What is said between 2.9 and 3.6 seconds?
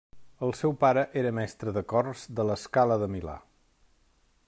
de Milà.